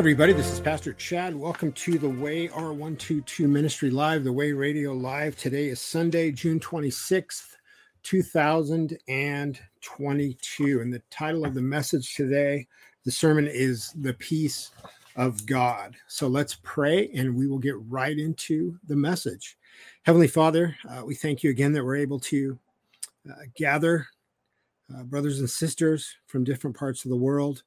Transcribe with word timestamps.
everybody. 0.00 0.32
This 0.32 0.50
is 0.50 0.60
Pastor 0.60 0.94
Chad. 0.94 1.36
Welcome 1.36 1.72
to 1.72 1.98
the 1.98 2.08
Way 2.08 2.48
R122 2.48 3.46
Ministry 3.46 3.90
Live, 3.90 4.24
the 4.24 4.32
Way 4.32 4.52
Radio 4.52 4.94
Live. 4.94 5.36
Today 5.36 5.68
is 5.68 5.78
Sunday, 5.78 6.32
June 6.32 6.58
26th, 6.58 7.56
2022. 8.02 10.80
And 10.80 10.90
the 10.90 11.02
title 11.10 11.44
of 11.44 11.52
the 11.52 11.60
message 11.60 12.14
today, 12.14 12.66
the 13.04 13.10
sermon 13.10 13.46
is 13.46 13.92
The 14.00 14.14
Peace 14.14 14.70
of 15.16 15.44
God. 15.44 15.94
So 16.08 16.28
let's 16.28 16.56
pray 16.62 17.10
and 17.14 17.36
we 17.36 17.46
will 17.46 17.58
get 17.58 17.78
right 17.86 18.18
into 18.18 18.78
the 18.86 18.96
message. 18.96 19.58
Heavenly 20.04 20.28
Father, 20.28 20.74
uh, 20.88 21.02
we 21.04 21.14
thank 21.14 21.42
you 21.42 21.50
again 21.50 21.74
that 21.74 21.84
we're 21.84 21.96
able 21.96 22.20
to 22.20 22.58
uh, 23.28 23.34
gather 23.54 24.06
uh, 24.96 25.02
brothers 25.02 25.40
and 25.40 25.50
sisters 25.50 26.16
from 26.26 26.42
different 26.42 26.74
parts 26.74 27.04
of 27.04 27.10
the 27.10 27.18
world 27.18 27.64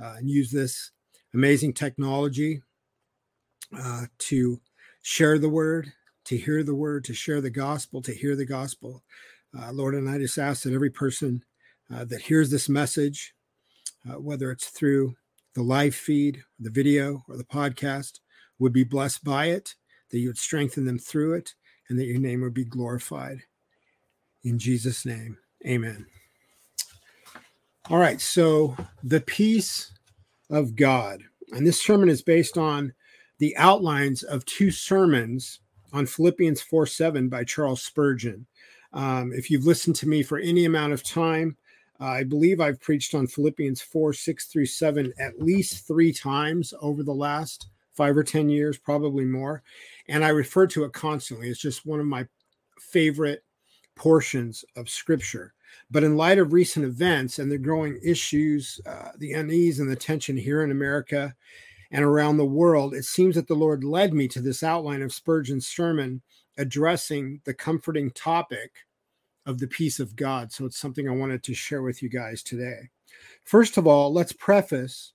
uh, 0.00 0.14
and 0.18 0.30
use 0.30 0.52
this 0.52 0.92
amazing 1.34 1.72
technology 1.72 2.62
uh, 3.78 4.04
to 4.18 4.60
share 5.02 5.38
the 5.38 5.48
word, 5.48 5.92
to 6.24 6.36
hear 6.36 6.62
the 6.62 6.74
word, 6.74 7.04
to 7.04 7.14
share 7.14 7.40
the 7.40 7.50
gospel, 7.50 8.02
to 8.02 8.14
hear 8.14 8.36
the 8.36 8.44
gospel. 8.44 9.02
Uh, 9.58 9.72
Lord, 9.72 9.94
and 9.94 10.08
I 10.08 10.18
just 10.18 10.38
ask 10.38 10.62
that 10.62 10.72
every 10.72 10.90
person 10.90 11.44
uh, 11.92 12.04
that 12.06 12.22
hears 12.22 12.50
this 12.50 12.68
message, 12.68 13.34
uh, 14.08 14.20
whether 14.20 14.50
it's 14.50 14.68
through 14.68 15.14
the 15.54 15.62
live 15.62 15.94
feed, 15.94 16.42
the 16.58 16.70
video, 16.70 17.22
or 17.28 17.36
the 17.36 17.44
podcast, 17.44 18.20
would 18.58 18.72
be 18.72 18.84
blessed 18.84 19.24
by 19.24 19.46
it, 19.46 19.74
that 20.10 20.18
you 20.18 20.28
would 20.28 20.38
strengthen 20.38 20.84
them 20.84 20.98
through 20.98 21.34
it, 21.34 21.54
and 21.88 21.98
that 21.98 22.06
your 22.06 22.18
name 22.18 22.40
would 22.40 22.54
be 22.54 22.64
glorified. 22.64 23.42
In 24.44 24.58
Jesus' 24.58 25.04
name, 25.04 25.36
amen. 25.66 26.06
All 27.90 27.98
right, 27.98 28.20
so 28.20 28.76
the 29.02 29.20
peace 29.20 29.92
of 30.52 30.76
God. 30.76 31.22
And 31.52 31.66
this 31.66 31.82
sermon 31.82 32.08
is 32.08 32.22
based 32.22 32.56
on 32.56 32.92
the 33.38 33.56
outlines 33.56 34.22
of 34.22 34.44
two 34.44 34.70
sermons 34.70 35.60
on 35.92 36.06
Philippians 36.06 36.62
4 36.62 36.86
7 36.86 37.28
by 37.28 37.42
Charles 37.42 37.82
Spurgeon. 37.82 38.46
Um, 38.92 39.32
if 39.32 39.50
you've 39.50 39.66
listened 39.66 39.96
to 39.96 40.08
me 40.08 40.22
for 40.22 40.38
any 40.38 40.66
amount 40.66 40.92
of 40.92 41.02
time, 41.02 41.56
uh, 42.00 42.04
I 42.04 42.24
believe 42.24 42.60
I've 42.60 42.80
preached 42.80 43.14
on 43.14 43.26
Philippians 43.26 43.80
4 43.80 44.12
6 44.12 44.46
through 44.46 44.66
7 44.66 45.12
at 45.18 45.42
least 45.42 45.86
three 45.86 46.12
times 46.12 46.72
over 46.80 47.02
the 47.02 47.14
last 47.14 47.68
five 47.94 48.16
or 48.16 48.24
10 48.24 48.48
years, 48.48 48.78
probably 48.78 49.24
more. 49.24 49.62
And 50.08 50.24
I 50.24 50.28
refer 50.28 50.66
to 50.68 50.84
it 50.84 50.92
constantly. 50.92 51.48
It's 51.48 51.60
just 51.60 51.86
one 51.86 52.00
of 52.00 52.06
my 52.06 52.26
favorite 52.78 53.44
portions 53.94 54.64
of 54.76 54.88
scripture. 54.88 55.52
But 55.90 56.04
in 56.04 56.16
light 56.16 56.38
of 56.38 56.52
recent 56.52 56.84
events 56.84 57.38
and 57.38 57.50
the 57.50 57.58
growing 57.58 57.98
issues, 58.02 58.80
uh, 58.86 59.10
the 59.18 59.32
unease 59.32 59.80
and 59.80 59.90
the 59.90 59.96
tension 59.96 60.36
here 60.36 60.62
in 60.62 60.70
America 60.70 61.34
and 61.90 62.04
around 62.04 62.36
the 62.36 62.44
world, 62.44 62.94
it 62.94 63.04
seems 63.04 63.34
that 63.34 63.48
the 63.48 63.54
Lord 63.54 63.84
led 63.84 64.14
me 64.14 64.26
to 64.28 64.40
this 64.40 64.62
outline 64.62 65.02
of 65.02 65.12
Spurgeon's 65.12 65.66
sermon 65.66 66.22
addressing 66.58 67.40
the 67.44 67.54
comforting 67.54 68.10
topic 68.10 68.70
of 69.46 69.58
the 69.58 69.66
peace 69.66 70.00
of 70.00 70.16
God. 70.16 70.52
So 70.52 70.64
it's 70.64 70.78
something 70.78 71.08
I 71.08 71.12
wanted 71.12 71.42
to 71.44 71.54
share 71.54 71.82
with 71.82 72.02
you 72.02 72.08
guys 72.08 72.42
today. 72.42 72.90
First 73.44 73.76
of 73.76 73.86
all, 73.86 74.12
let's 74.12 74.32
preface 74.32 75.12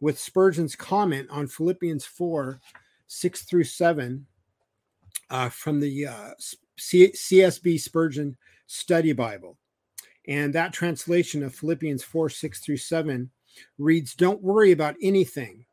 with 0.00 0.18
Spurgeon's 0.18 0.76
comment 0.76 1.28
on 1.30 1.46
Philippians 1.46 2.04
4 2.04 2.60
6 3.06 3.42
through 3.42 3.64
7 3.64 4.26
uh, 5.30 5.48
from 5.48 5.80
the 5.80 6.06
uh, 6.06 6.30
C- 6.78 7.12
CSB 7.12 7.80
Spurgeon 7.80 8.36
Study 8.66 9.12
Bible. 9.12 9.58
And 10.28 10.52
that 10.54 10.72
translation 10.72 11.42
of 11.42 11.54
Philippians 11.54 12.02
4 12.02 12.28
6 12.28 12.60
through 12.60 12.76
7 12.76 13.30
reads, 13.78 14.14
Don't 14.14 14.42
worry 14.42 14.72
about 14.72 14.96
anything, 15.02 15.64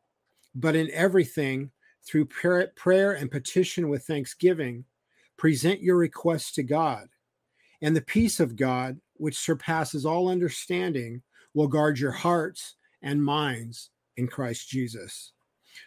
but 0.54 0.76
in 0.76 0.90
everything, 0.92 1.70
through 2.04 2.24
prayer 2.24 3.12
and 3.12 3.30
petition 3.30 3.88
with 3.88 4.04
thanksgiving, 4.04 4.84
present 5.36 5.82
your 5.82 5.96
requests 5.96 6.52
to 6.52 6.62
God. 6.62 7.08
And 7.82 7.94
the 7.94 8.00
peace 8.00 8.40
of 8.40 8.56
God, 8.56 8.98
which 9.14 9.38
surpasses 9.38 10.06
all 10.06 10.28
understanding, 10.28 11.22
will 11.54 11.68
guard 11.68 11.98
your 11.98 12.12
hearts 12.12 12.76
and 13.02 13.22
minds 13.22 13.90
in 14.16 14.26
Christ 14.26 14.68
Jesus. 14.68 15.32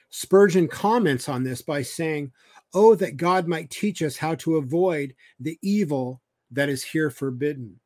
Spurgeon 0.09 0.67
comments 0.67 1.28
on 1.28 1.43
this 1.43 1.61
by 1.61 1.81
saying, 1.81 2.31
Oh, 2.73 2.95
that 2.95 3.17
God 3.17 3.47
might 3.47 3.69
teach 3.69 4.01
us 4.01 4.16
how 4.16 4.35
to 4.35 4.55
avoid 4.57 5.13
the 5.39 5.57
evil 5.61 6.22
that 6.51 6.69
is 6.69 6.83
here 6.83 7.09
forbidden 7.09 7.79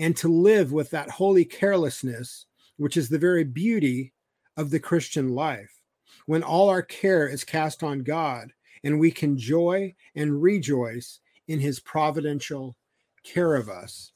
and 0.00 0.16
to 0.16 0.28
live 0.28 0.72
with 0.72 0.90
that 0.90 1.10
holy 1.10 1.44
carelessness, 1.44 2.46
which 2.78 2.96
is 2.96 3.08
the 3.08 3.18
very 3.18 3.44
beauty 3.44 4.12
of 4.56 4.70
the 4.70 4.80
Christian 4.80 5.28
life, 5.28 5.82
when 6.26 6.42
all 6.42 6.68
our 6.68 6.82
care 6.82 7.28
is 7.28 7.44
cast 7.44 7.82
on 7.82 8.00
God 8.00 8.52
and 8.82 8.98
we 8.98 9.10
can 9.10 9.36
joy 9.36 9.94
and 10.16 10.42
rejoice 10.42 11.20
in 11.48 11.60
his 11.60 11.78
providential 11.80 12.76
care 13.22 13.54
of 13.54 13.68
us. 13.68 14.12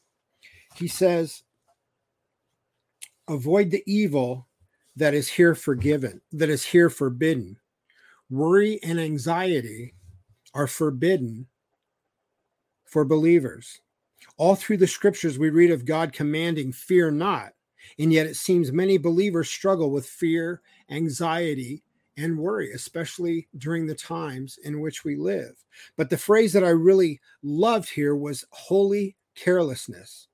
He 0.75 0.89
says, 0.89 1.43
avoid 3.29 3.71
the 3.71 3.83
evil 3.87 4.49
that 4.97 5.13
is 5.13 5.29
here 5.29 5.55
forgiven, 5.55 6.21
that 6.33 6.49
is 6.49 6.65
here 6.65 6.89
forbidden. 6.89 7.59
Worry 8.31 8.83
and 8.83 8.99
anxiety 8.99 9.95
are 10.55 10.67
forbidden 10.67 11.47
for 12.87 13.05
believers. 13.05 13.81
All 14.37 14.55
through 14.55 14.79
the 14.79 14.87
scriptures, 14.87 15.39
we 15.39 15.51
read 15.51 15.71
of 15.71 15.85
God 15.85 16.13
commanding, 16.13 16.73
Fear 16.73 17.13
not. 17.13 17.53
And 17.99 18.13
yet, 18.13 18.27
it 18.27 18.37
seems 18.37 18.73
many 18.73 18.97
believers 18.97 19.51
struggle 19.51 19.91
with 19.91 20.07
fear, 20.07 20.63
anxiety, 20.91 21.83
and 22.17 22.39
worry, 22.39 22.73
especially 22.73 23.49
during 23.59 23.87
the 23.87 23.95
times 23.95 24.59
in 24.65 24.81
which 24.81 25.05
we 25.05 25.17
live. 25.17 25.55
But 25.97 26.11
the 26.11 26.17
phrase 26.17 26.53
that 26.53 26.65
I 26.65 26.71
really 26.71 27.21
loved 27.43 27.91
here 27.91 28.17
was 28.17 28.45
holy 28.51 29.17
carelessness. 29.35 30.29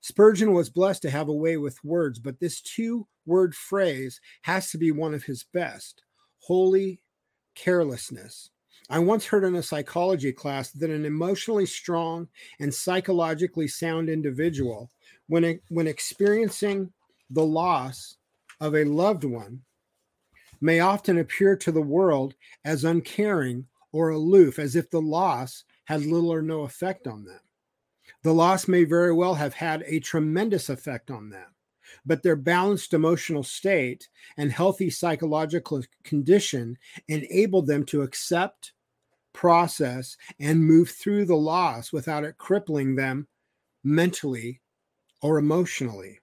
Spurgeon 0.00 0.52
was 0.52 0.68
blessed 0.68 1.02
to 1.02 1.10
have 1.10 1.28
a 1.28 1.32
way 1.32 1.56
with 1.56 1.82
words, 1.82 2.18
but 2.18 2.38
this 2.38 2.60
two 2.60 3.06
word 3.24 3.54
phrase 3.54 4.20
has 4.42 4.70
to 4.70 4.78
be 4.78 4.92
one 4.92 5.14
of 5.14 5.24
his 5.24 5.44
best 5.44 6.04
holy 6.40 7.00
carelessness. 7.54 8.50
I 8.90 8.98
once 8.98 9.24
heard 9.24 9.44
in 9.44 9.54
a 9.54 9.62
psychology 9.62 10.32
class 10.32 10.70
that 10.72 10.90
an 10.90 11.06
emotionally 11.06 11.66
strong 11.66 12.28
and 12.60 12.72
psychologically 12.72 13.66
sound 13.66 14.10
individual, 14.10 14.90
when, 15.26 15.60
when 15.68 15.86
experiencing 15.86 16.92
the 17.30 17.44
loss 17.44 18.16
of 18.60 18.74
a 18.74 18.84
loved 18.84 19.24
one, 19.24 19.62
may 20.60 20.80
often 20.80 21.18
appear 21.18 21.56
to 21.56 21.72
the 21.72 21.82
world 21.82 22.34
as 22.64 22.84
uncaring 22.84 23.66
or 23.92 24.10
aloof, 24.10 24.58
as 24.58 24.76
if 24.76 24.90
the 24.90 25.00
loss 25.00 25.64
had 25.84 26.04
little 26.04 26.30
or 26.30 26.42
no 26.42 26.62
effect 26.62 27.06
on 27.06 27.24
them. 27.24 27.40
The 28.22 28.34
loss 28.34 28.68
may 28.68 28.84
very 28.84 29.12
well 29.12 29.34
have 29.34 29.54
had 29.54 29.82
a 29.86 30.00
tremendous 30.00 30.68
effect 30.68 31.10
on 31.10 31.30
them 31.30 31.54
but 32.06 32.22
their 32.22 32.36
balanced 32.36 32.94
emotional 32.94 33.42
state 33.42 34.08
and 34.36 34.52
healthy 34.52 34.90
psychological 34.90 35.82
condition 36.02 36.78
enabled 37.08 37.66
them 37.66 37.84
to 37.86 38.02
accept, 38.02 38.72
process, 39.34 40.16
and 40.40 40.64
move 40.64 40.88
through 40.88 41.26
the 41.26 41.36
loss 41.36 41.92
without 41.92 42.24
it 42.24 42.38
crippling 42.38 42.94
them 42.94 43.28
mentally 43.82 44.62
or 45.20 45.36
emotionally. 45.36 46.20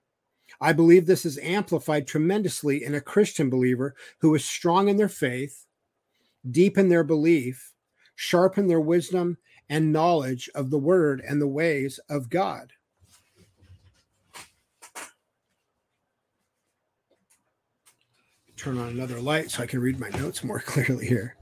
I 0.60 0.74
believe 0.74 1.06
this 1.06 1.26
is 1.26 1.38
amplified 1.40 2.08
tremendously 2.08 2.84
in 2.84 2.96
a 2.96 3.02
Christian 3.02 3.50
believer 3.50 3.96
who 4.20 4.34
is 4.34 4.44
strong 4.44 4.88
in 4.88 4.98
their 4.98 5.10
faith, 5.10 5.68
deep 6.50 6.78
in 6.78 6.90
their 6.90 7.04
belief, 7.04 7.74
sharp 8.16 8.58
in 8.58 8.68
their 8.68 8.82
wisdom 8.82 9.38
and 9.70 9.94
knowledge 9.94 10.50
of 10.56 10.70
the 10.70 10.80
word 10.80 11.22
and 11.28 11.40
the 11.40 11.48
ways 11.48 12.00
of 12.10 12.30
God. 12.30 12.74
turn 18.62 18.78
on 18.78 18.90
another 18.90 19.20
light 19.20 19.50
so 19.50 19.64
I 19.64 19.66
can 19.66 19.80
read 19.80 20.00
my 20.00 20.10
notes 20.10 20.44
more 20.44 20.60
clearly 20.66 21.08
here. 21.08 21.36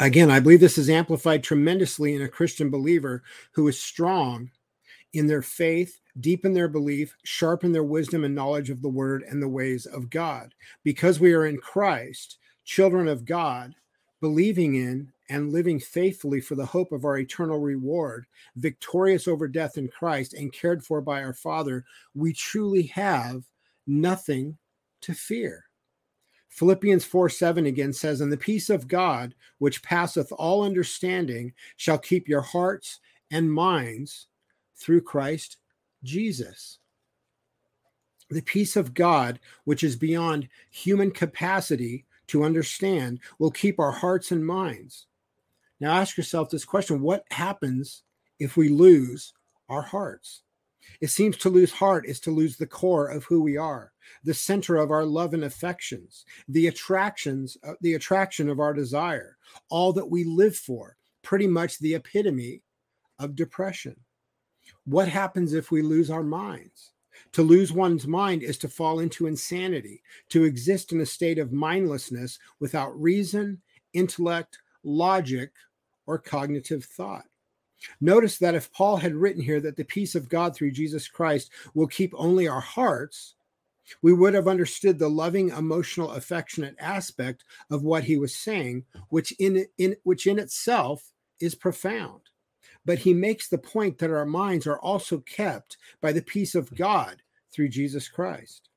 Again, 0.00 0.30
I 0.30 0.40
believe 0.40 0.60
this 0.60 0.78
is 0.78 0.90
amplified 0.90 1.42
tremendously 1.42 2.14
in 2.14 2.22
a 2.22 2.28
Christian 2.28 2.70
believer 2.70 3.22
who 3.52 3.68
is 3.68 3.80
strong 3.80 4.50
in 5.12 5.26
their 5.26 5.42
faith, 5.42 6.00
deep 6.20 6.44
in 6.44 6.54
their 6.54 6.68
belief, 6.68 7.14
sharp 7.24 7.64
in 7.64 7.72
their 7.72 7.84
wisdom 7.84 8.24
and 8.24 8.34
knowledge 8.34 8.70
of 8.70 8.82
the 8.82 8.88
word 8.88 9.24
and 9.28 9.42
the 9.42 9.48
ways 9.48 9.86
of 9.86 10.10
God. 10.10 10.54
Because 10.82 11.20
we 11.20 11.32
are 11.34 11.46
in 11.46 11.58
Christ, 11.58 12.38
children 12.64 13.08
of 13.08 13.24
God, 13.24 13.74
believing 14.20 14.76
in 14.76 15.12
and 15.28 15.52
living 15.52 15.80
faithfully 15.80 16.40
for 16.40 16.54
the 16.54 16.66
hope 16.66 16.92
of 16.92 17.04
our 17.04 17.18
eternal 17.18 17.58
reward, 17.58 18.26
victorious 18.56 19.26
over 19.26 19.48
death 19.48 19.76
in 19.78 19.88
Christ 19.88 20.34
and 20.34 20.52
cared 20.52 20.84
for 20.84 21.00
by 21.00 21.22
our 21.22 21.34
Father, 21.34 21.84
we 22.14 22.32
truly 22.32 22.84
have 22.84 23.42
nothing 23.86 24.56
to 25.02 25.14
fear. 25.14 25.64
Philippians 26.52 27.02
4 27.06 27.30
7 27.30 27.64
again 27.64 27.94
says, 27.94 28.20
And 28.20 28.30
the 28.30 28.36
peace 28.36 28.68
of 28.68 28.86
God, 28.86 29.34
which 29.56 29.82
passeth 29.82 30.30
all 30.32 30.62
understanding, 30.62 31.54
shall 31.76 31.98
keep 31.98 32.28
your 32.28 32.42
hearts 32.42 33.00
and 33.30 33.50
minds 33.50 34.28
through 34.76 35.00
Christ 35.00 35.56
Jesus. 36.04 36.78
The 38.28 38.42
peace 38.42 38.76
of 38.76 38.92
God, 38.92 39.40
which 39.64 39.82
is 39.82 39.96
beyond 39.96 40.48
human 40.70 41.10
capacity 41.10 42.04
to 42.26 42.44
understand, 42.44 43.20
will 43.38 43.50
keep 43.50 43.80
our 43.80 43.92
hearts 43.92 44.30
and 44.30 44.44
minds. 44.44 45.06
Now 45.80 45.94
ask 45.94 46.18
yourself 46.18 46.50
this 46.50 46.66
question 46.66 47.00
what 47.00 47.24
happens 47.30 48.02
if 48.38 48.58
we 48.58 48.68
lose 48.68 49.32
our 49.70 49.82
hearts? 49.82 50.42
It 51.00 51.10
seems 51.10 51.36
to 51.38 51.48
lose 51.48 51.72
heart 51.72 52.06
is 52.06 52.20
to 52.20 52.30
lose 52.30 52.56
the 52.56 52.66
core 52.66 53.08
of 53.08 53.24
who 53.24 53.42
we 53.42 53.56
are, 53.56 53.92
the 54.24 54.34
center 54.34 54.76
of 54.76 54.90
our 54.90 55.04
love 55.04 55.34
and 55.34 55.44
affections, 55.44 56.24
the 56.48 56.66
attractions, 56.66 57.56
uh, 57.64 57.74
the 57.80 57.94
attraction 57.94 58.48
of 58.48 58.60
our 58.60 58.74
desire, 58.74 59.36
all 59.68 59.92
that 59.92 60.10
we 60.10 60.24
live 60.24 60.56
for, 60.56 60.96
pretty 61.22 61.46
much 61.46 61.78
the 61.78 61.94
epitome 61.94 62.62
of 63.18 63.36
depression. 63.36 63.96
What 64.84 65.08
happens 65.08 65.54
if 65.54 65.70
we 65.70 65.82
lose 65.82 66.10
our 66.10 66.22
minds? 66.22 66.92
To 67.32 67.42
lose 67.42 67.72
one's 67.72 68.06
mind 68.06 68.42
is 68.42 68.58
to 68.58 68.68
fall 68.68 69.00
into 69.00 69.26
insanity, 69.26 70.02
to 70.30 70.44
exist 70.44 70.92
in 70.92 71.00
a 71.00 71.06
state 71.06 71.38
of 71.38 71.52
mindlessness 71.52 72.38
without 72.58 73.00
reason, 73.00 73.60
intellect, 73.92 74.58
logic, 74.82 75.52
or 76.06 76.18
cognitive 76.18 76.84
thought. 76.84 77.24
Notice 78.00 78.38
that 78.38 78.54
if 78.54 78.72
Paul 78.72 78.96
had 78.96 79.14
written 79.14 79.42
here 79.42 79.60
that 79.60 79.76
the 79.76 79.84
peace 79.84 80.14
of 80.14 80.28
God 80.28 80.54
through 80.54 80.72
Jesus 80.72 81.08
Christ 81.08 81.50
will 81.74 81.86
keep 81.86 82.12
only 82.16 82.48
our 82.48 82.60
hearts, 82.60 83.34
we 84.00 84.12
would 84.12 84.34
have 84.34 84.48
understood 84.48 84.98
the 84.98 85.10
loving, 85.10 85.50
emotional, 85.50 86.12
affectionate 86.12 86.76
aspect 86.78 87.44
of 87.70 87.82
what 87.82 88.04
he 88.04 88.16
was 88.16 88.34
saying, 88.34 88.84
which 89.08 89.32
in, 89.38 89.66
in 89.78 89.96
which 90.04 90.26
in 90.26 90.38
itself 90.38 91.12
is 91.40 91.54
profound. 91.54 92.20
But 92.84 92.98
he 92.98 93.14
makes 93.14 93.48
the 93.48 93.58
point 93.58 93.98
that 93.98 94.10
our 94.10 94.26
minds 94.26 94.66
are 94.66 94.78
also 94.80 95.18
kept 95.18 95.76
by 96.00 96.12
the 96.12 96.22
peace 96.22 96.54
of 96.54 96.74
God 96.74 97.22
through 97.52 97.68
Jesus 97.68 98.08
Christ. 98.08 98.68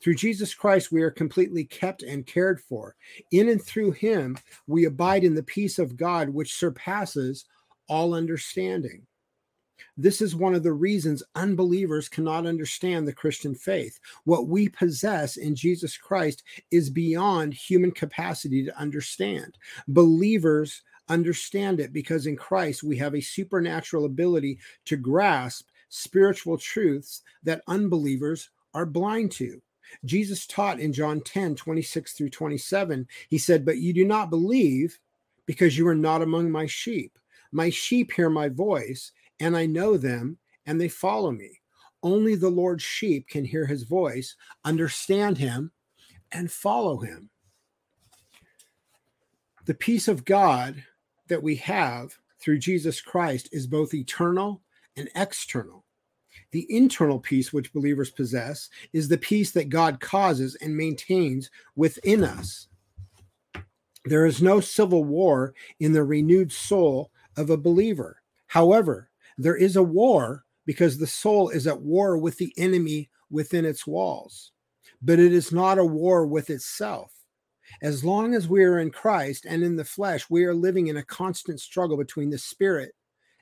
Through 0.00 0.14
Jesus 0.14 0.54
Christ, 0.54 0.90
we 0.90 1.02
are 1.02 1.10
completely 1.10 1.64
kept 1.64 2.02
and 2.02 2.26
cared 2.26 2.60
for. 2.60 2.96
In 3.30 3.48
and 3.48 3.62
through 3.62 3.92
him, 3.92 4.38
we 4.66 4.86
abide 4.86 5.24
in 5.24 5.34
the 5.34 5.42
peace 5.42 5.78
of 5.78 5.96
God, 5.96 6.30
which 6.30 6.54
surpasses 6.54 7.44
all 7.88 8.14
understanding. 8.14 9.06
This 9.96 10.20
is 10.20 10.34
one 10.34 10.54
of 10.54 10.62
the 10.62 10.72
reasons 10.72 11.22
unbelievers 11.34 12.08
cannot 12.08 12.46
understand 12.46 13.06
the 13.06 13.12
Christian 13.12 13.54
faith. 13.54 14.00
What 14.24 14.48
we 14.48 14.68
possess 14.68 15.36
in 15.36 15.54
Jesus 15.54 15.96
Christ 15.96 16.42
is 16.70 16.90
beyond 16.90 17.54
human 17.54 17.92
capacity 17.92 18.64
to 18.64 18.78
understand. 18.78 19.56
Believers 19.86 20.82
understand 21.08 21.80
it 21.80 21.92
because 21.92 22.26
in 22.26 22.36
Christ 22.36 22.82
we 22.82 22.96
have 22.96 23.14
a 23.14 23.20
supernatural 23.20 24.04
ability 24.04 24.58
to 24.86 24.96
grasp 24.96 25.68
spiritual 25.90 26.58
truths 26.58 27.22
that 27.44 27.62
unbelievers 27.68 28.50
are 28.72 28.86
blind 28.86 29.30
to. 29.32 29.60
Jesus 30.04 30.46
taught 30.46 30.80
in 30.80 30.92
John 30.92 31.20
10 31.20 31.54
26 31.54 32.12
through 32.14 32.30
27, 32.30 33.06
he 33.28 33.38
said, 33.38 33.64
But 33.64 33.78
you 33.78 33.92
do 33.92 34.04
not 34.04 34.30
believe 34.30 34.98
because 35.46 35.78
you 35.78 35.86
are 35.86 35.94
not 35.94 36.22
among 36.22 36.50
my 36.50 36.66
sheep. 36.66 37.16
My 37.54 37.70
sheep 37.70 38.10
hear 38.10 38.28
my 38.28 38.48
voice, 38.48 39.12
and 39.38 39.56
I 39.56 39.64
know 39.64 39.96
them, 39.96 40.38
and 40.66 40.80
they 40.80 40.88
follow 40.88 41.30
me. 41.30 41.60
Only 42.02 42.34
the 42.34 42.50
Lord's 42.50 42.82
sheep 42.82 43.28
can 43.28 43.44
hear 43.44 43.64
his 43.64 43.84
voice, 43.84 44.34
understand 44.64 45.38
him, 45.38 45.70
and 46.32 46.50
follow 46.50 46.98
him. 46.98 47.30
The 49.66 49.74
peace 49.74 50.08
of 50.08 50.24
God 50.24 50.82
that 51.28 51.44
we 51.44 51.54
have 51.56 52.18
through 52.40 52.58
Jesus 52.58 53.00
Christ 53.00 53.48
is 53.52 53.68
both 53.68 53.94
eternal 53.94 54.60
and 54.96 55.08
external. 55.14 55.84
The 56.50 56.66
internal 56.68 57.20
peace 57.20 57.52
which 57.52 57.72
believers 57.72 58.10
possess 58.10 58.68
is 58.92 59.06
the 59.06 59.16
peace 59.16 59.52
that 59.52 59.68
God 59.68 60.00
causes 60.00 60.56
and 60.56 60.76
maintains 60.76 61.50
within 61.76 62.24
us. 62.24 62.66
There 64.06 64.26
is 64.26 64.42
no 64.42 64.58
civil 64.58 65.04
war 65.04 65.54
in 65.78 65.92
the 65.92 66.02
renewed 66.02 66.50
soul 66.50 67.12
of 67.36 67.50
a 67.50 67.56
believer. 67.56 68.20
However, 68.46 69.10
there 69.38 69.56
is 69.56 69.76
a 69.76 69.82
war 69.82 70.44
because 70.66 70.98
the 70.98 71.06
soul 71.06 71.50
is 71.50 71.66
at 71.66 71.80
war 71.80 72.16
with 72.16 72.38
the 72.38 72.52
enemy 72.56 73.10
within 73.30 73.64
its 73.64 73.86
walls, 73.86 74.52
but 75.02 75.18
it 75.18 75.32
is 75.32 75.52
not 75.52 75.78
a 75.78 75.84
war 75.84 76.26
with 76.26 76.50
itself. 76.50 77.12
As 77.82 78.04
long 78.04 78.34
as 78.34 78.48
we 78.48 78.62
are 78.64 78.78
in 78.78 78.90
Christ 78.90 79.46
and 79.46 79.62
in 79.62 79.76
the 79.76 79.84
flesh, 79.84 80.28
we 80.28 80.44
are 80.44 80.54
living 80.54 80.88
in 80.88 80.98
a 80.98 81.04
constant 81.04 81.60
struggle 81.60 81.96
between 81.96 82.30
the 82.30 82.38
spirit 82.38 82.94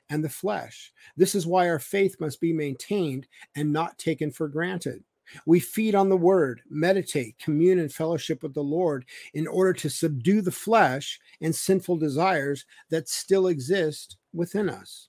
and 0.09 0.23
the 0.23 0.29
flesh. 0.29 0.91
This 1.15 1.35
is 1.35 1.45
why 1.45 1.69
our 1.69 1.79
faith 1.79 2.15
must 2.19 2.39
be 2.39 2.53
maintained 2.53 3.27
and 3.55 3.71
not 3.71 3.97
taken 3.97 4.31
for 4.31 4.47
granted. 4.47 5.03
We 5.45 5.59
feed 5.59 5.95
on 5.95 6.09
the 6.09 6.17
word, 6.17 6.61
meditate, 6.69 7.37
commune, 7.39 7.79
and 7.79 7.91
fellowship 7.91 8.43
with 8.43 8.53
the 8.53 8.63
Lord 8.63 9.05
in 9.33 9.47
order 9.47 9.73
to 9.73 9.89
subdue 9.89 10.41
the 10.41 10.51
flesh 10.51 11.19
and 11.41 11.55
sinful 11.55 11.97
desires 11.97 12.65
that 12.89 13.09
still 13.09 13.47
exist 13.47 14.17
within 14.33 14.69
us. 14.69 15.07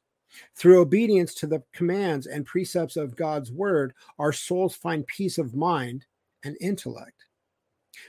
Through 0.57 0.81
obedience 0.81 1.35
to 1.35 1.47
the 1.47 1.63
commands 1.73 2.27
and 2.27 2.47
precepts 2.47 2.97
of 2.97 3.17
God's 3.17 3.53
word, 3.53 3.95
our 4.19 4.33
souls 4.33 4.75
find 4.75 5.07
peace 5.07 5.39
of 5.39 5.55
mind 5.55 6.07
and 6.43 6.57
intellect. 6.61 7.27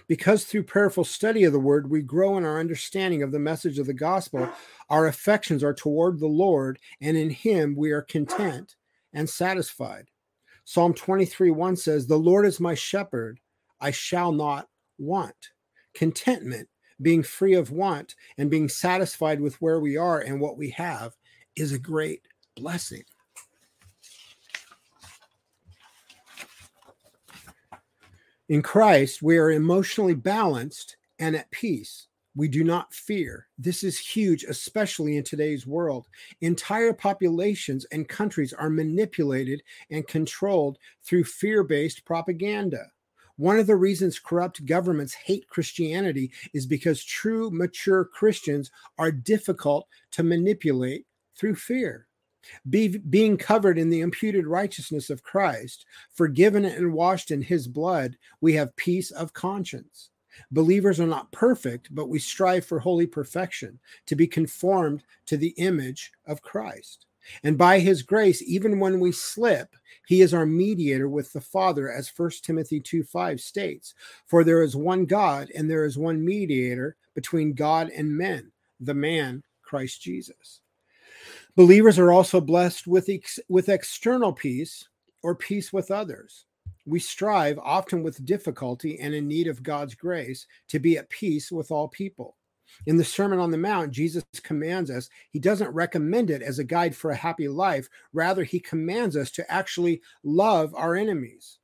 Because 0.08 0.46
through 0.46 0.64
prayerful 0.64 1.04
study 1.04 1.44
of 1.44 1.54
the 1.54 1.60
word, 1.60 1.90
we 1.90 2.02
grow 2.02 2.38
in 2.38 2.44
our 2.44 2.60
understanding 2.60 3.22
of 3.22 3.32
the 3.32 3.40
message 3.40 3.78
of 3.78 3.86
the 3.86 3.94
gospel, 3.94 4.50
our 4.90 5.06
affections 5.06 5.64
are 5.64 5.74
toward 5.74 6.20
the 6.20 6.28
Lord, 6.28 6.80
and 7.00 7.16
in 7.16 7.30
him 7.30 7.76
we 7.76 7.92
are 7.92 8.02
content 8.02 8.76
and 9.14 9.30
satisfied. 9.30 10.10
Psalm 10.66 10.96
23 10.96 11.52
1 11.52 11.76
says, 11.76 12.08
The 12.08 12.18
Lord 12.18 12.46
is 12.46 12.60
my 12.60 12.74
shepherd, 12.74 13.40
I 13.80 13.92
shall 13.92 14.32
not 14.32 14.68
want. 14.98 15.52
Contentment, 15.94 16.68
being 17.02 17.24
free 17.24 17.54
of 17.54 17.72
want 17.72 18.16
and 18.38 18.50
being 18.50 18.68
satisfied 18.68 19.40
with 19.40 19.62
where 19.62 19.80
we 19.80 19.96
are 19.96 20.20
and 20.20 20.42
what 20.42 20.58
we 20.58 20.72
have, 20.72 21.16
is 21.56 21.72
a 21.72 21.80
great 21.80 22.24
blessing. 22.56 23.04
In 28.50 28.62
Christ, 28.62 29.22
we 29.22 29.38
are 29.38 29.52
emotionally 29.52 30.16
balanced 30.16 30.98
and 31.20 31.36
at 31.36 31.50
peace. 31.52 32.08
We 32.36 32.50
do 32.50 32.64
not 32.64 32.94
fear. 32.94 33.48
This 33.58 33.84
is 33.84 33.98
huge, 33.98 34.44
especially 34.44 35.16
in 35.16 35.24
today's 35.24 35.66
world. 35.66 36.08
Entire 36.42 36.92
populations 36.92 37.86
and 37.92 38.10
countries 38.10 38.52
are 38.52 38.70
manipulated 38.70 39.64
and 39.90 40.06
controlled 40.08 40.78
through 41.02 41.24
fear 41.24 41.64
based 41.64 42.04
propaganda. 42.04 42.88
One 43.38 43.58
of 43.58 43.68
the 43.68 43.76
reasons 43.76 44.20
corrupt 44.20 44.66
governments 44.66 45.14
hate 45.14 45.48
Christianity 45.48 46.32
is 46.54 46.66
because 46.66 47.04
true, 47.04 47.50
mature 47.52 48.06
Christians 48.06 48.72
are 48.98 49.12
difficult 49.12 49.88
to 50.12 50.24
manipulate 50.24 51.06
through 51.38 51.56
fear. 51.56 52.08
Be, 52.70 52.98
being 52.98 53.38
covered 53.38 53.78
in 53.78 53.90
the 53.90 54.02
imputed 54.02 54.46
righteousness 54.46 55.10
of 55.10 55.24
Christ, 55.24 55.86
forgiven 56.14 56.64
and 56.64 56.94
washed 56.94 57.32
in 57.32 57.42
his 57.42 57.68
blood, 57.68 58.18
we 58.40 58.54
have 58.54 58.76
peace 58.76 59.12
of 59.12 59.34
conscience. 59.34 60.12
Believers 60.52 61.00
are 61.00 61.08
not 61.08 61.32
perfect, 61.32 61.94
but 61.94 62.10
we 62.10 62.20
strive 62.20 62.66
for 62.66 62.80
holy 62.80 63.08
perfection, 63.08 63.80
to 64.06 64.16
be 64.16 64.28
conformed 64.28 65.04
to 65.26 65.38
the 65.38 65.54
image 65.58 66.12
of 66.26 66.42
Christ. 66.42 67.06
And 67.44 67.58
by 67.58 67.80
his 67.80 68.04
grace, 68.04 68.42
even 68.44 68.80
when 68.80 69.00
we 69.00 69.12
slip, 69.12 69.76
he 70.08 70.22
is 70.22 70.34
our 70.34 70.46
mediator 70.46 71.10
with 71.10 71.34
the 71.34 71.42
Father, 71.42 71.92
as 71.92 72.12
1 72.16 72.32
Timothy 72.44 72.80
2 72.80 73.04
5 73.04 73.42
states. 73.42 73.96
For 74.26 74.44
there 74.44 74.62
is 74.62 74.76
one 74.76 75.06
God, 75.06 75.50
and 75.56 75.70
there 75.70 75.86
is 75.86 75.98
one 75.98 76.24
mediator 76.24 76.96
between 77.16 77.54
God 77.54 77.90
and 77.90 78.16
men, 78.16 78.52
the 78.80 78.94
man, 78.94 79.44
Christ 79.64 80.02
Jesus. 80.02 80.62
Believers 81.56 81.98
are 81.98 82.12
also 82.12 82.40
blessed 82.42 82.86
with, 82.86 83.10
ex- 83.10 83.40
with 83.50 83.70
external 83.70 84.34
peace 84.34 84.88
or 85.24 85.36
peace 85.36 85.74
with 85.74 85.90
others. 85.90 86.46
We 86.86 87.00
strive, 87.00 87.58
often 87.60 88.04
with 88.04 88.26
difficulty 88.26 89.00
and 89.00 89.14
in 89.14 89.28
need 89.28 89.48
of 89.48 89.64
God's 89.64 89.96
grace, 89.96 90.46
to 90.70 90.80
be 90.80 90.98
at 90.98 91.10
peace 91.10 91.52
with 91.52 91.72
all 91.72 91.88
people. 91.88 92.38
In 92.86 92.98
the 92.98 93.04
Sermon 93.04 93.40
on 93.40 93.52
the 93.52 93.58
Mount, 93.58 93.92
Jesus 93.92 94.24
commands 94.44 94.92
us, 94.92 95.10
he 95.32 95.40
doesn't 95.40 95.74
recommend 95.74 96.30
it 96.30 96.42
as 96.42 96.60
a 96.60 96.64
guide 96.64 96.96
for 96.96 97.12
a 97.12 97.16
happy 97.16 97.48
life. 97.48 97.90
Rather, 98.14 98.44
he 98.44 98.60
commands 98.60 99.16
us 99.16 99.32
to 99.32 99.52
actually 99.52 100.02
love 100.24 100.74
our 100.76 100.96
enemies. 100.96 101.60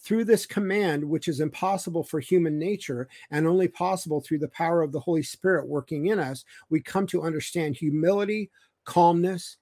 Through 0.00 0.24
this 0.24 0.46
command, 0.46 1.04
which 1.04 1.28
is 1.28 1.40
impossible 1.40 2.04
for 2.04 2.20
human 2.20 2.58
nature 2.58 3.08
and 3.30 3.46
only 3.46 3.68
possible 3.68 4.20
through 4.20 4.38
the 4.38 4.48
power 4.48 4.82
of 4.82 4.92
the 4.92 5.00
Holy 5.00 5.22
Spirit 5.22 5.66
working 5.66 6.06
in 6.06 6.18
us, 6.18 6.44
we 6.70 6.80
come 6.80 7.06
to 7.08 7.22
understand 7.22 7.76
humility, 7.76 8.50
calmness, 8.84 9.56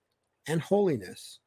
and 0.47 0.61
holiness. 0.61 1.41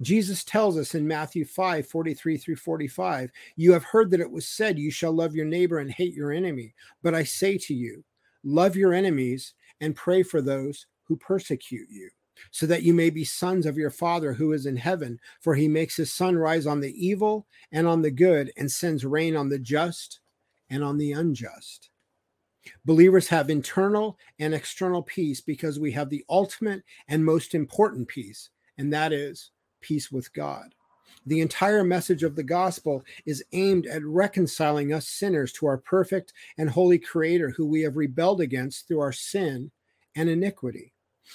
Jesus 0.00 0.42
tells 0.42 0.76
us 0.78 0.94
in 0.94 1.06
Matthew 1.06 1.44
5 1.44 1.86
43 1.86 2.36
through 2.36 2.56
45, 2.56 3.30
You 3.56 3.72
have 3.72 3.84
heard 3.84 4.10
that 4.10 4.20
it 4.20 4.30
was 4.30 4.48
said, 4.48 4.78
You 4.78 4.90
shall 4.90 5.12
love 5.12 5.34
your 5.34 5.46
neighbor 5.46 5.78
and 5.78 5.90
hate 5.90 6.14
your 6.14 6.32
enemy. 6.32 6.74
But 7.02 7.14
I 7.14 7.24
say 7.24 7.58
to 7.58 7.74
you, 7.74 8.04
love 8.42 8.74
your 8.76 8.92
enemies 8.92 9.54
and 9.80 9.94
pray 9.94 10.22
for 10.22 10.40
those 10.40 10.86
who 11.04 11.16
persecute 11.16 11.88
you. 11.90 12.10
so 12.50 12.66
that 12.66 12.82
you 12.82 12.94
may 12.94 13.10
be 13.10 13.24
sons 13.24 13.66
of 13.66 13.76
your 13.76 13.90
Father 13.90 14.32
who 14.32 14.52
is 14.52 14.66
in 14.66 14.76
heaven. 14.76 15.20
For 15.40 15.54
he 15.54 15.68
makes 15.68 15.96
his 15.96 16.12
sun 16.12 16.36
rise 16.36 16.66
on 16.66 16.80
the 16.80 16.92
evil 17.06 17.46
and 17.70 17.86
on 17.86 18.02
the 18.02 18.10
good, 18.10 18.50
and 18.56 18.70
sends 18.70 19.04
rain 19.04 19.36
on 19.36 19.48
the 19.48 19.58
just 19.58 20.20
and 20.70 20.82
on 20.82 20.96
the 20.98 21.12
unjust. 21.12 21.90
Believers 22.84 23.28
have 23.28 23.50
internal 23.50 24.18
and 24.38 24.54
external 24.54 25.02
peace 25.02 25.40
because 25.40 25.78
we 25.78 25.92
have 25.92 26.10
the 26.10 26.24
ultimate 26.28 26.82
and 27.08 27.24
most 27.24 27.54
important 27.54 28.08
peace, 28.08 28.50
and 28.78 28.92
that 28.92 29.12
is 29.12 29.51
peace 29.82 30.10
with 30.10 30.32
God. 30.32 30.74
The 31.26 31.40
entire 31.40 31.84
message 31.84 32.22
of 32.22 32.34
the 32.34 32.42
gospel 32.42 33.04
is 33.26 33.44
aimed 33.52 33.86
at 33.86 34.04
reconciling 34.04 34.92
us 34.92 35.08
sinners 35.08 35.52
to 35.54 35.66
our 35.66 35.78
perfect 35.78 36.32
and 36.58 36.68
holy 36.68 36.98
Creator 36.98 37.50
who 37.50 37.66
we 37.66 37.82
have 37.82 37.96
rebelled 37.96 38.40
against 38.40 38.88
through 38.88 39.00
our 39.00 39.12
sin 39.12 39.70
and 40.16 40.28
iniquity. 40.28 40.92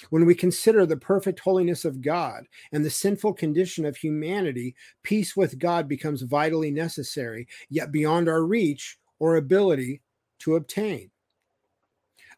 When 0.10 0.26
we 0.26 0.36
consider 0.36 0.86
the 0.86 0.98
perfect 0.98 1.40
holiness 1.40 1.86
of 1.86 2.02
God 2.02 2.46
and 2.72 2.84
the 2.84 2.90
sinful 2.90 3.34
condition 3.34 3.86
of 3.86 3.96
humanity, 3.96 4.76
peace 5.04 5.36
with 5.36 5.60
God 5.60 5.88
becomes 5.88 6.22
vitally 6.24 6.72
necessary, 6.72 7.48
yet 7.70 7.92
beyond 7.92 8.28
our 8.28 8.44
reach 8.44 8.98
or 9.20 9.38
ability 9.38 10.02
to 10.40 10.56
obtain. 10.56 11.10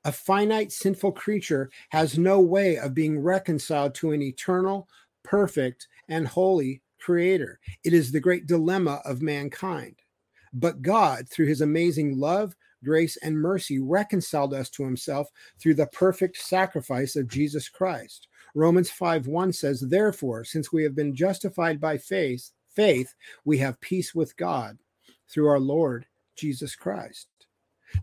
A 0.05 0.11
finite 0.11 0.71
sinful 0.71 1.11
creature 1.13 1.69
has 1.89 2.17
no 2.17 2.39
way 2.39 2.77
of 2.77 2.93
being 2.93 3.19
reconciled 3.19 3.95
to 3.95 4.11
an 4.11 4.21
eternal, 4.21 4.87
perfect, 5.23 5.87
and 6.09 6.27
holy 6.27 6.81
creator. 6.99 7.59
It 7.83 7.93
is 7.93 8.11
the 8.11 8.19
great 8.19 8.47
dilemma 8.47 9.01
of 9.05 9.21
mankind. 9.21 9.95
But 10.53 10.81
God, 10.81 11.29
through 11.29 11.47
his 11.47 11.61
amazing 11.61 12.17
love, 12.17 12.55
grace, 12.83 13.17
and 13.17 13.37
mercy 13.37 13.79
reconciled 13.79 14.53
us 14.53 14.69
to 14.71 14.83
himself 14.83 15.29
through 15.59 15.75
the 15.75 15.87
perfect 15.87 16.37
sacrifice 16.37 17.15
of 17.15 17.27
Jesus 17.27 17.69
Christ. 17.69 18.27
Romans 18.55 18.89
5 18.89 19.27
1 19.27 19.53
says, 19.53 19.81
Therefore, 19.81 20.43
since 20.43 20.73
we 20.73 20.83
have 20.83 20.95
been 20.95 21.15
justified 21.15 21.79
by 21.79 21.97
faith, 21.97 22.51
faith, 22.75 23.13
we 23.45 23.57
have 23.59 23.79
peace 23.81 24.15
with 24.15 24.35
God 24.37 24.77
through 25.29 25.47
our 25.47 25.59
Lord 25.59 26.05
Jesus 26.35 26.75
Christ. 26.75 27.27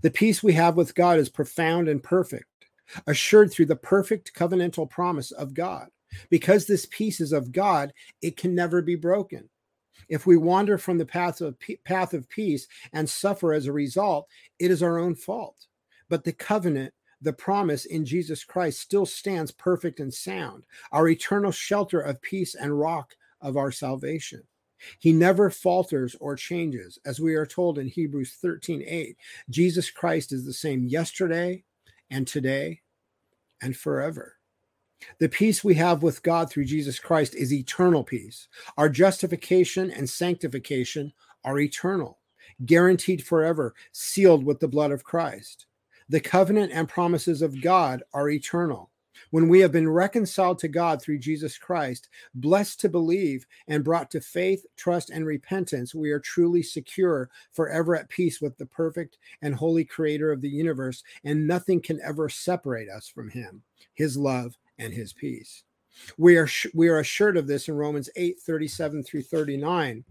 The 0.03 0.11
peace 0.11 0.43
we 0.43 0.53
have 0.53 0.77
with 0.77 0.95
God 0.95 1.19
is 1.19 1.29
profound 1.29 1.89
and 1.89 2.03
perfect, 2.03 2.67
assured 3.07 3.53
through 3.53 3.67
the 3.67 3.77
perfect 3.77 4.35
covenantal 4.35 4.89
promise 4.89 5.31
of 5.33 5.55
God. 5.55 5.89
Because 6.31 6.67
this 6.67 6.87
peace 6.87 7.21
is 7.21 7.33
of 7.33 7.53
God, 7.53 7.93
it 8.23 8.37
can 8.37 8.55
never 8.55 8.83
be 8.83 8.97
broken. 8.97 9.49
If 10.09 10.27
we 10.27 10.37
wander 10.37 10.79
from 10.79 10.99
the 10.99 11.07
path 11.07 11.41
of 11.41 11.57
path 11.85 12.15
of 12.15 12.29
peace 12.29 12.67
and 12.93 13.09
suffer 13.09 13.53
as 13.53 13.67
a 13.67 13.73
result, 13.73 14.29
it 14.59 14.71
is 14.71 14.83
our 14.83 14.99
own 14.99 15.15
fault. 15.15 15.67
But 16.09 16.25
the 16.25 16.33
covenant, 16.33 16.93
the 17.21 17.33
promise 17.33 17.87
in 17.87 18.05
Jesus 18.05 18.45
Christ 18.45 18.81
still 18.81 19.07
stands 19.07 19.51
perfect 19.51 20.01
and 20.01 20.13
sound, 20.13 20.65
our 20.93 21.09
eternal 21.09 21.51
shelter 21.51 22.01
of 22.01 22.23
peace 22.23 22.55
and 22.55 22.79
rock 22.79 23.15
of 23.41 23.57
our 23.57 23.73
salvation. 23.73 24.43
He 24.99 25.13
never 25.13 25.51
falters 25.51 26.15
or 26.21 26.37
changes, 26.37 26.99
as 27.05 27.19
we 27.19 27.35
are 27.35 27.47
told 27.47 27.79
in 27.79 27.89
Hebrews 27.89 28.37
13 28.41 28.85
8. 28.87 29.17
Jesus 29.51 29.91
Christ 29.91 30.33
is 30.33 30.45
the 30.45 30.53
same 30.53 30.85
yesterday 30.85 31.65
and 32.11 32.27
today 32.27 32.83
and 33.63 33.77
forever. 33.77 34.36
The 35.19 35.29
peace 35.29 35.63
we 35.63 35.75
have 35.75 36.03
with 36.03 36.23
God 36.23 36.51
through 36.51 36.65
Jesus 36.65 36.99
Christ 36.99 37.35
is 37.35 37.53
eternal 37.53 38.03
peace. 38.03 38.49
Our 38.77 38.89
justification 38.89 39.91
and 39.91 40.09
sanctification 40.09 41.13
are 41.45 41.59
eternal, 41.59 42.19
guaranteed 42.65 43.25
forever, 43.25 43.75
sealed 43.93 44.45
with 44.45 44.61
the 44.61 44.69
blood 44.69 44.93
of 44.93 45.05
Christ. 45.05 45.67
The 46.09 46.21
covenant 46.21 46.73
and 46.73 46.89
promises 46.89 47.43
of 47.43 47.61
God 47.61 48.03
are 48.15 48.31
eternal. 48.31 48.91
When 49.31 49.49
we 49.49 49.61
have 49.61 49.73
been 49.73 49.89
reconciled 49.89 50.59
to 50.61 50.69
God 50.69 51.01
through 51.01 51.19
Jesus 51.19 51.57
Christ, 51.57 52.09
blessed 52.35 52.81
to 52.81 52.89
believe, 52.89 53.47
and 53.67 53.83
brought 53.83 54.11
to 54.11 54.21
faith, 54.21 54.65
trust, 54.77 55.11
and 55.11 55.25
repentance, 55.27 55.95
we 55.95 56.11
are 56.11 56.21
truly 56.21 56.63
secure, 56.63 57.31
forever 57.53 57.97
at 57.97 58.09
peace 58.09 58.41
with 58.41 58.57
the 58.59 58.67
perfect 58.67 59.19
and 59.43 59.55
holy 59.55 59.85
Creator 59.85 60.33
of 60.33 60.43
the 60.43 60.49
universe, 60.49 61.03
and 61.25 61.47
nothing 61.47 61.81
can 61.81 62.01
ever 62.03 62.29
separate 62.29 62.89
us 62.89 63.09
from 63.09 63.31
Him, 63.31 63.63
His 63.95 64.17
love, 64.17 64.57
and 64.79 64.93
his 64.93 65.13
peace. 65.13 65.65
We 66.19 66.37
are 66.37 66.49
we 66.75 66.89
are 66.89 66.99
assured 66.99 67.37
of 67.37 67.47
this 67.47 67.69
in 67.69 67.75
Romans 67.75 68.11
8 68.17 68.39
37 68.41 69.03
through 69.03 69.23
39, 69.23 70.05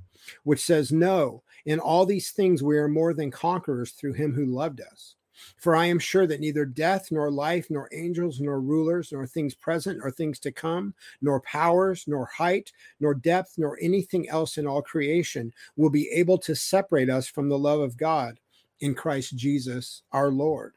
which 0.44 0.64
says, 0.64 0.92
No, 0.92 1.44
in 1.66 1.80
all 1.80 2.06
these 2.06 2.32
things 2.32 2.64
we 2.64 2.78
are 2.78 2.88
more 2.88 3.14
than 3.14 3.32
conquerors 3.32 3.92
through 3.92 4.14
him 4.14 4.34
who 4.34 4.46
loved 4.46 4.82
us. 4.82 5.16
For 5.58 5.76
I 5.76 5.86
am 5.86 6.00
sure 6.00 6.26
that 6.28 6.40
neither 6.40 6.66
death, 6.66 7.12
nor 7.12 7.30
life, 7.30 7.68
nor 7.70 7.90
angels, 7.92 8.40
nor 8.40 8.62
rulers, 8.62 9.12
nor 9.12 9.28
things 9.28 9.54
present, 9.54 10.00
nor 10.00 10.10
things 10.10 10.40
to 10.40 10.52
come, 10.52 10.94
nor 11.22 11.42
powers, 11.42 12.06
nor 12.08 12.26
height, 12.26 12.72
nor 13.00 13.14
depth, 13.14 13.56
nor 13.58 13.78
anything 13.82 14.30
else 14.30 14.58
in 14.58 14.66
all 14.66 14.82
creation 14.82 15.52
will 15.76 15.90
be 15.90 16.10
able 16.10 16.38
to 16.38 16.56
separate 16.56 17.10
us 17.10 17.28
from 17.28 17.50
the 17.50 17.58
love 17.58 17.82
of 17.82 17.98
God 17.98 18.40
in 18.80 18.96
Christ 18.96 19.36
Jesus 19.36 20.04
our 20.12 20.30
Lord. 20.30 20.74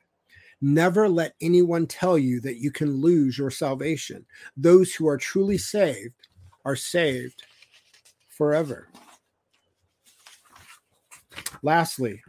Never 0.60 1.08
let 1.08 1.34
anyone 1.40 1.86
tell 1.86 2.18
you 2.18 2.40
that 2.40 2.58
you 2.58 2.70
can 2.70 3.00
lose 3.00 3.38
your 3.38 3.50
salvation. 3.50 4.26
Those 4.56 4.94
who 4.94 5.06
are 5.06 5.16
truly 5.16 5.58
saved 5.58 6.14
are 6.64 6.76
saved 6.76 7.44
forever. 8.28 8.88
Lastly, 11.62 12.22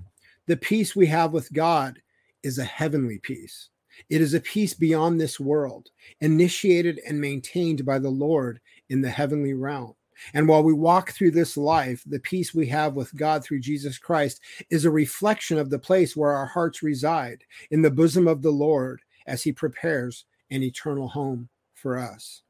the 0.46 0.58
peace 0.58 0.96
we 0.96 1.08
have 1.08 1.34
with 1.34 1.52
God 1.54 2.02
is 2.44 2.58
a 2.58 2.64
heavenly 2.64 3.20
peace. 3.20 3.70
It 4.10 4.22
is 4.22 4.34
a 4.34 4.40
peace 4.40 4.74
beyond 4.74 5.20
this 5.20 5.40
world, 5.40 5.90
initiated 6.22 7.00
and 7.08 7.20
maintained 7.20 7.86
by 7.86 8.00
the 8.00 8.10
Lord 8.10 8.60
in 8.90 9.02
the 9.02 9.10
heavenly 9.10 9.54
realm. 9.54 9.96
And 10.34 10.48
while 10.48 10.64
we 10.64 10.74
walk 10.74 11.12
through 11.12 11.32
this 11.32 11.58
life, 11.58 12.04
the 12.06 12.20
peace 12.20 12.54
we 12.54 12.68
have 12.68 12.94
with 12.94 13.16
God 13.16 13.44
through 13.44 13.60
Jesus 13.60 13.98
Christ 13.98 14.42
is 14.70 14.86
a 14.86 14.92
reflection 14.92 15.58
of 15.58 15.70
the 15.70 15.80
place 15.80 16.16
where 16.16 16.32
our 16.32 16.46
hearts 16.46 16.84
reside 16.84 17.44
in 17.72 17.82
the 17.82 17.92
bosom 17.92 18.28
of 18.28 18.42
the 18.42 18.52
Lord 18.52 19.02
as 19.26 19.44
he 19.44 19.52
prepares 19.52 20.26
an 20.52 20.64
eternal 20.64 21.08
home 21.08 21.50
for 21.74 21.98
us. 21.98 22.42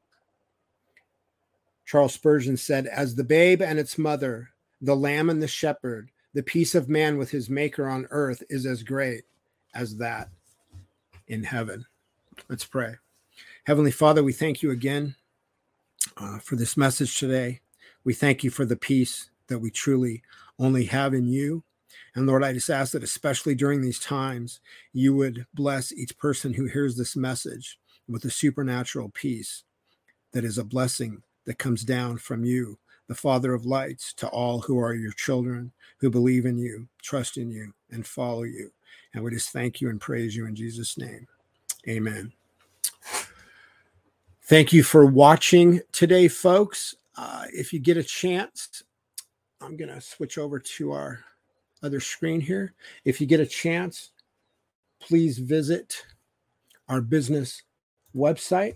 Charles 1.84 2.14
Spurgeon 2.14 2.56
said, 2.56 2.86
As 2.86 3.14
the 3.14 3.24
babe 3.24 3.60
and 3.60 3.78
its 3.78 3.98
mother, 3.98 4.50
the 4.80 4.96
lamb 4.96 5.28
and 5.28 5.42
the 5.42 5.48
shepherd, 5.48 6.10
the 6.32 6.42
peace 6.42 6.74
of 6.74 6.88
man 6.88 7.18
with 7.18 7.30
his 7.30 7.50
maker 7.50 7.88
on 7.88 8.06
earth 8.10 8.42
is 8.48 8.64
as 8.64 8.82
great 8.82 9.24
as 9.74 9.96
that 9.96 10.28
in 11.26 11.42
heaven. 11.42 11.84
Let's 12.48 12.64
pray. 12.64 12.94
Heavenly 13.64 13.90
Father, 13.90 14.22
we 14.22 14.32
thank 14.32 14.62
you 14.62 14.70
again 14.70 15.16
uh, 16.20 16.38
for 16.38 16.56
this 16.56 16.76
message 16.76 17.18
today. 17.18 17.60
We 18.04 18.14
thank 18.14 18.44
you 18.44 18.50
for 18.50 18.64
the 18.64 18.76
peace 18.76 19.30
that 19.48 19.58
we 19.58 19.70
truly 19.70 20.22
only 20.58 20.84
have 20.84 21.14
in 21.14 21.26
you. 21.26 21.64
And 22.14 22.26
Lord, 22.26 22.44
I 22.44 22.52
just 22.52 22.70
ask 22.70 22.92
that, 22.92 23.02
especially 23.02 23.54
during 23.54 23.80
these 23.80 23.98
times, 23.98 24.60
you 24.92 25.14
would 25.16 25.46
bless 25.54 25.92
each 25.92 26.16
person 26.18 26.54
who 26.54 26.66
hears 26.66 26.96
this 26.96 27.16
message 27.16 27.78
with 28.08 28.24
a 28.24 28.30
supernatural 28.30 29.10
peace 29.10 29.64
that 30.32 30.44
is 30.44 30.58
a 30.58 30.64
blessing 30.64 31.22
that 31.46 31.58
comes 31.58 31.84
down 31.84 32.18
from 32.18 32.44
you, 32.44 32.78
the 33.08 33.14
Father 33.14 33.54
of 33.54 33.64
lights, 33.64 34.12
to 34.14 34.28
all 34.28 34.60
who 34.60 34.78
are 34.78 34.94
your 34.94 35.12
children, 35.12 35.72
who 35.98 36.10
believe 36.10 36.46
in 36.46 36.58
you, 36.58 36.88
trust 37.02 37.36
in 37.36 37.50
you, 37.50 37.72
and 37.90 38.06
follow 38.06 38.42
you. 38.42 38.70
And 39.14 39.24
we 39.24 39.30
just 39.32 39.50
thank 39.50 39.80
you 39.80 39.88
and 39.88 40.00
praise 40.00 40.36
you 40.36 40.46
in 40.46 40.54
Jesus' 40.54 40.96
name. 40.96 41.26
Amen. 41.88 42.32
Thank 44.50 44.72
you 44.72 44.82
for 44.82 45.06
watching 45.06 45.80
today, 45.92 46.26
folks. 46.26 46.96
Uh, 47.16 47.44
if 47.52 47.72
you 47.72 47.78
get 47.78 47.96
a 47.96 48.02
chance, 48.02 48.82
I'm 49.60 49.76
going 49.76 49.94
to 49.94 50.00
switch 50.00 50.38
over 50.38 50.58
to 50.58 50.90
our 50.90 51.20
other 51.84 52.00
screen 52.00 52.40
here. 52.40 52.74
If 53.04 53.20
you 53.20 53.28
get 53.28 53.38
a 53.38 53.46
chance, 53.46 54.10
please 54.98 55.38
visit 55.38 56.04
our 56.88 57.00
business 57.00 57.62
website, 58.12 58.74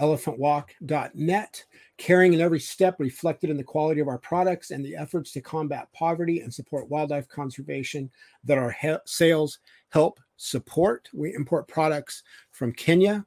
elephantwalk.net. 0.00 1.64
Caring 1.98 2.32
in 2.32 2.40
every 2.40 2.60
step 2.60 2.98
reflected 2.98 3.50
in 3.50 3.58
the 3.58 3.62
quality 3.62 4.00
of 4.00 4.08
our 4.08 4.16
products 4.16 4.70
and 4.70 4.82
the 4.82 4.96
efforts 4.96 5.30
to 5.32 5.42
combat 5.42 5.88
poverty 5.92 6.40
and 6.40 6.54
support 6.54 6.88
wildlife 6.88 7.28
conservation 7.28 8.10
that 8.44 8.56
our 8.56 8.70
he- 8.70 8.96
sales 9.04 9.58
help 9.90 10.20
support. 10.38 11.10
We 11.12 11.34
import 11.34 11.68
products 11.68 12.22
from 12.50 12.72
Kenya, 12.72 13.26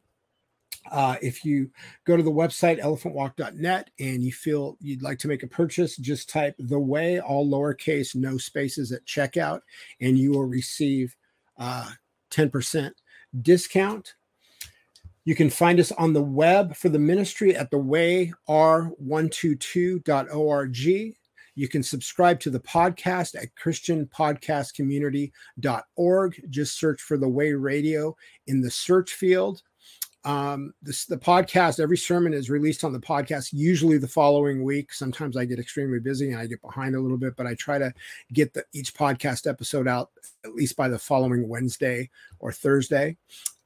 uh, 0.91 1.15
if 1.22 1.46
you 1.46 1.69
go 2.05 2.17
to 2.17 2.24
the 2.24 2.31
website 2.31 2.81
elephantwalk.net 2.81 3.89
and 4.00 4.24
you 4.24 4.31
feel 4.31 4.77
you'd 4.79 5.01
like 5.01 5.19
to 5.19 5.27
make 5.27 5.43
a 5.43 5.48
purchase, 5.48 5.98
just 5.98 6.29
type 6.29 6.55
the 6.60 6.79
way, 6.79 7.19
all 7.19 7.46
lowercase, 7.48 8.15
no 8.15 8.38
spaces 8.38 8.91
at 8.91 9.05
checkout, 9.05 9.62
and 10.01 10.17
you 10.17 10.31
will 10.31 10.46
receive 10.46 11.15
uh, 11.58 11.89
10% 12.31 12.91
discount. 13.41 14.15
You 15.25 15.36
can 15.36 15.50
find 15.50 15.77
us 15.79 15.91
on 15.91 16.13
the 16.13 16.24
web 16.24 16.75
for 16.75 16.89
the 16.89 17.00
ministry 17.00 17.55
at 17.55 17.69
the 17.69 17.77
way 17.77 18.34
r122.org. 18.48 21.15
You 21.55 21.67
can 21.67 21.84
subscribe 21.84 22.39
to 22.39 22.50
the 22.50 22.62
podcast 22.62 23.36
at 23.36 23.53
christianpodcastcommunity.org. 23.62 26.46
Just 26.50 26.79
search 26.79 27.01
for 27.01 27.17
the 27.17 27.27
way 27.27 27.51
radio 27.53 28.15
in 28.48 28.62
the 28.62 28.72
search 28.72 29.12
field 29.13 29.62
Um, 30.25 30.73
this 30.81 31.05
the 31.05 31.17
podcast. 31.17 31.79
Every 31.79 31.97
sermon 31.97 32.33
is 32.33 32.49
released 32.49 32.83
on 32.83 32.91
the 32.91 32.99
podcast. 32.99 33.53
Usually 33.53 33.97
the 33.97 34.07
following 34.07 34.63
week. 34.63 34.91
Sometimes 34.93 35.38
I 35.38 35.45
get 35.45 35.59
extremely 35.59 35.99
busy 35.99 36.31
and 36.31 36.39
I 36.39 36.45
get 36.45 36.61
behind 36.61 36.95
a 36.95 36.99
little 36.99 37.17
bit, 37.17 37.35
but 37.38 37.47
I 37.47 37.55
try 37.55 37.77
to 37.77 37.93
get 38.33 38.53
the, 38.53 38.65
each 38.73 38.93
podcast 38.93 39.49
episode 39.49 39.88
out 39.88 40.11
at 40.43 40.53
least 40.53 40.75
by 40.75 40.89
the 40.89 40.99
following 40.99 41.47
Wednesday 41.47 42.09
or 42.39 42.51
Thursday. 42.51 43.17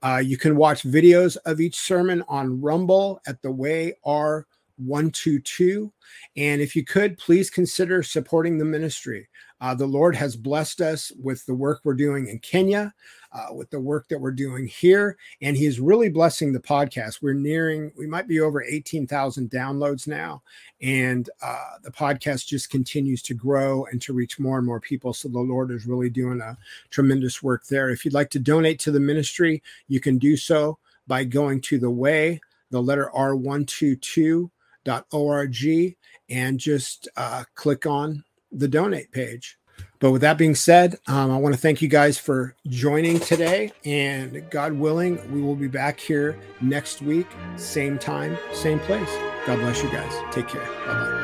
Uh, 0.03 0.22
you 0.24 0.38
can 0.38 0.55
watch 0.55 0.83
videos 0.83 1.38
of 1.45 1.62
each 1.62 1.77
sermon 1.77 2.24
on 2.27 2.62
Rumble 2.62 3.22
at 3.25 3.41
the 3.41 3.51
Way 3.51 3.95
R 4.03 4.45
122. 4.77 5.92
And 6.38 6.62
if 6.62 6.75
you 6.75 6.84
could, 6.84 7.18
please 7.18 7.50
consider 7.50 8.03
supporting 8.03 8.58
the 8.58 8.65
ministry. 8.65 9.27
Uh, 9.63 9.74
the 9.74 9.86
Lord 9.86 10.13
has 10.13 10.36
blessed 10.36 10.82
us 10.82 11.10
with 11.18 11.46
the 11.46 11.53
work 11.53 11.80
we're 11.84 11.94
doing 11.94 12.27
in 12.27 12.38
Kenya, 12.39 12.94
uh, 13.32 13.53
with 13.53 13.70
the 13.70 13.80
work 13.80 14.10
that 14.10 14.20
we're 14.20 14.32
doing 14.32 14.68
here, 14.68 15.18
and 15.42 15.56
He 15.56 15.65
is 15.65 15.80
really 15.80 16.10
blessing 16.10 16.51
the 16.51 16.60
podcast. 16.60 17.22
We're 17.22 17.34
nearing, 17.34 17.94
we 17.98 18.06
might 18.06 18.27
be 18.27 18.42
over 18.42 18.62
18,000 18.62 19.50
downloads 19.50 20.06
now, 20.06 20.44
and 20.82 21.30
uh, 21.42 21.77
the 21.82 21.92
podcast 21.92 22.46
just 22.46 22.72
continues 22.72 23.22
to 23.22 23.34
grow 23.34 23.86
and 23.86 24.01
to 24.01 24.12
reach 24.12 24.38
more 24.38 24.58
and 24.58 24.68
more 24.68 24.82
people. 24.82 25.13
So 25.13 25.30
the 25.30 25.39
Lord 25.39 25.72
is 25.72 25.86
really 25.88 26.10
doing 26.10 26.42
a 26.42 26.58
tremendous 26.89 27.42
work 27.42 27.65
there. 27.68 27.89
If 27.89 28.03
you'd 28.03 28.13
like 28.13 28.32
to 28.32 28.39
donate 28.39 28.80
to 28.82 28.92
the 28.92 29.00
ministry, 29.00 29.63
you 29.88 30.01
can 30.01 30.18
do 30.18 30.36
so 30.36 30.77
by 31.08 31.24
going 31.24 31.62
to 31.62 31.80
the 31.80 31.89
way, 31.92 32.42
the 32.70 32.82
letter 32.82 33.10
R122 33.15 34.50
org 35.12 35.56
and 36.30 36.60
just 36.60 37.08
uh, 37.16 37.44
click 37.56 37.86
on 37.86 38.24
the 38.52 38.68
donate 38.68 39.12
page. 39.12 39.58
But 40.00 40.12
with 40.12 40.22
that 40.22 40.38
being 40.38 40.56
said, 40.56 40.98
um, 41.08 41.32
I 41.32 41.38
want 41.38 41.56
to 41.56 41.62
thank 41.62 41.82
you 41.82 41.88
guys 41.88 42.18
for 42.18 42.56
joining 42.68 43.20
today. 43.20 43.72
And 43.86 44.50
God 44.50 44.74
willing, 44.74 45.32
we 45.32 45.42
will 45.42 45.56
be 45.56 45.70
back 45.70 46.00
here 46.00 46.38
next 46.62 47.02
week, 47.02 47.28
same 47.56 47.98
time, 47.98 48.38
same 48.52 48.80
place. 48.80 49.10
God 49.48 49.60
bless 49.60 49.82
you 49.82 49.90
guys. 49.90 50.13
Take 50.32 50.50
care. 50.50 50.66
Bye 50.86 50.94
bye. 50.94 51.23